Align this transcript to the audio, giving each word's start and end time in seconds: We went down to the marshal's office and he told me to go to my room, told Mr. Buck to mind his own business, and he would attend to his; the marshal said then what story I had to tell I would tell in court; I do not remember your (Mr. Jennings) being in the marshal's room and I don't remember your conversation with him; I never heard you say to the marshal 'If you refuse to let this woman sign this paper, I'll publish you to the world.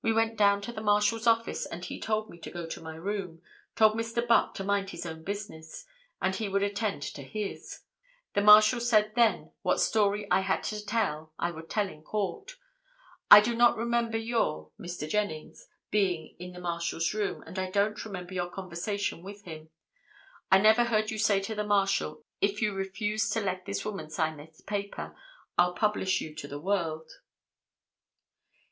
We 0.00 0.12
went 0.12 0.36
down 0.38 0.60
to 0.62 0.72
the 0.72 0.80
marshal's 0.80 1.26
office 1.26 1.66
and 1.66 1.84
he 1.84 1.98
told 1.98 2.30
me 2.30 2.38
to 2.38 2.52
go 2.52 2.66
to 2.68 2.80
my 2.80 2.94
room, 2.94 3.42
told 3.74 3.94
Mr. 3.94 4.24
Buck 4.24 4.54
to 4.54 4.62
mind 4.62 4.90
his 4.90 5.04
own 5.04 5.24
business, 5.24 5.84
and 6.22 6.36
he 6.36 6.48
would 6.48 6.62
attend 6.62 7.02
to 7.02 7.24
his; 7.24 7.80
the 8.34 8.42
marshal 8.42 8.78
said 8.78 9.16
then 9.16 9.50
what 9.62 9.80
story 9.80 10.30
I 10.30 10.42
had 10.42 10.62
to 10.70 10.86
tell 10.86 11.32
I 11.36 11.50
would 11.50 11.68
tell 11.68 11.88
in 11.88 12.04
court; 12.04 12.54
I 13.28 13.40
do 13.40 13.56
not 13.56 13.76
remember 13.76 14.16
your 14.18 14.70
(Mr. 14.78 15.08
Jennings) 15.08 15.66
being 15.90 16.36
in 16.38 16.52
the 16.52 16.60
marshal's 16.60 17.12
room 17.12 17.42
and 17.42 17.58
I 17.58 17.68
don't 17.68 18.04
remember 18.04 18.34
your 18.34 18.50
conversation 18.52 19.20
with 19.24 19.42
him; 19.46 19.70
I 20.48 20.58
never 20.58 20.84
heard 20.84 21.10
you 21.10 21.18
say 21.18 21.40
to 21.40 21.56
the 21.56 21.64
marshal 21.66 22.22
'If 22.40 22.62
you 22.62 22.72
refuse 22.72 23.28
to 23.30 23.40
let 23.40 23.66
this 23.66 23.84
woman 23.84 24.10
sign 24.10 24.36
this 24.36 24.60
paper, 24.60 25.16
I'll 25.58 25.74
publish 25.74 26.20
you 26.20 26.36
to 26.36 26.46
the 26.46 26.60
world. 26.60 27.10